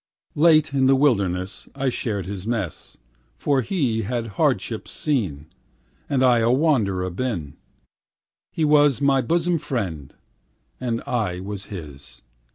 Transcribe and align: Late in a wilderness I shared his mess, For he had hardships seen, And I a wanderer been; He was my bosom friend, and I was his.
Late 0.33 0.73
in 0.73 0.89
a 0.89 0.95
wilderness 0.95 1.69
I 1.75 1.89
shared 1.89 2.25
his 2.25 2.47
mess, 2.47 2.97
For 3.37 3.61
he 3.61 4.01
had 4.01 4.25
hardships 4.29 4.89
seen, 4.91 5.45
And 6.09 6.25
I 6.25 6.39
a 6.39 6.49
wanderer 6.49 7.11
been; 7.11 7.53
He 8.51 8.65
was 8.65 8.99
my 8.99 9.21
bosom 9.21 9.59
friend, 9.59 10.11
and 10.79 11.03
I 11.05 11.39
was 11.39 11.65
his. 11.65 12.23